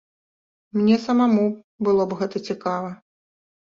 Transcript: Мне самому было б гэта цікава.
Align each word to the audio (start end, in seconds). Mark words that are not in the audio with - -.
Мне 0.81 0.97
самому 1.05 1.45
было 1.87 2.03
б 2.11 2.21
гэта 2.25 2.45
цікава. 2.51 2.95